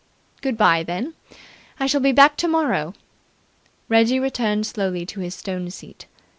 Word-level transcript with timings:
"Good 0.41 0.57
bye, 0.57 0.81
then. 0.81 1.13
I 1.79 1.85
shall 1.85 2.01
be 2.01 2.11
back 2.11 2.35
tomorrow." 2.35 2.95
Reggie 3.87 4.19
returned 4.19 4.65
slowly 4.65 5.05
to 5.05 5.19
his 5.19 5.35
stone 5.35 5.69
seat. 5.69 6.07